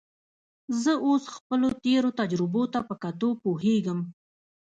[0.81, 3.99] زه اوس خپلو تېرو تجربو ته په کتو پوهېږم.